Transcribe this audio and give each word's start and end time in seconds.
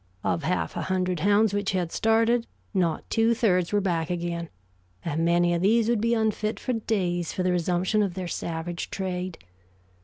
Of 0.23 0.41
half 0.41 0.75
a 0.75 0.81
hundred 0.81 1.19
hounds 1.19 1.53
which 1.53 1.73
had 1.73 1.91
started, 1.91 2.47
not 2.73 3.07
two 3.11 3.35
thirds 3.35 3.71
were 3.71 3.79
back 3.81 4.09
again, 4.09 4.49
and 5.05 5.23
many 5.23 5.53
of 5.53 5.61
these 5.61 5.89
would 5.89 6.01
be 6.01 6.15
unfit 6.15 6.59
for 6.59 6.73
days 6.73 7.33
for 7.33 7.43
the 7.43 7.51
resumption 7.51 8.01
of 8.01 8.15
their 8.15 8.27
savage 8.27 8.89
trade. 8.89 9.37